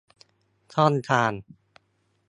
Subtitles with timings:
[0.73, 1.31] ช่องทาง